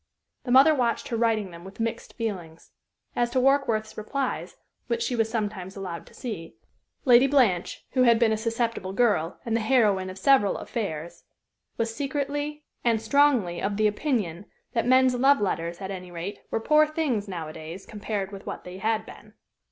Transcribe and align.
The 0.45 0.51
mother 0.51 0.73
watched 0.73 1.09
her 1.09 1.15
writing 1.15 1.51
them 1.51 1.63
with 1.63 1.79
mixed 1.79 2.13
feelings. 2.15 2.71
As 3.15 3.29
to 3.29 3.39
Warkworth's 3.39 3.95
replies, 3.99 4.55
which 4.87 5.03
she 5.03 5.15
was 5.15 5.29
sometimes 5.29 5.75
allowed 5.75 6.07
to 6.07 6.15
see, 6.15 6.55
Lady 7.05 7.27
Blanche, 7.27 7.85
who 7.91 8.01
had 8.01 8.17
been 8.17 8.31
a 8.31 8.35
susceptible 8.37 8.93
girl, 8.93 9.37
and 9.45 9.55
the 9.55 9.59
heroine 9.61 10.09
of 10.09 10.17
several 10.17 10.57
"affairs," 10.57 11.25
was 11.77 11.93
secretly 11.95 12.63
and 12.83 12.99
strongly 12.99 13.61
of 13.61 13.79
opinion 13.79 14.47
that 14.73 14.87
men's 14.87 15.13
love 15.13 15.39
letters, 15.39 15.79
at 15.79 15.91
any 15.91 16.09
rate, 16.09 16.39
were 16.49 16.59
poor 16.59 16.87
things 16.87 17.27
nowadays, 17.27 17.85
compared 17.85 18.31
with 18.31 18.47
what 18.47 18.63
they 18.63 18.79
had 18.79 19.05
been. 19.05 19.35